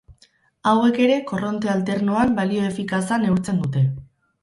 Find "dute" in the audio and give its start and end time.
3.65-3.89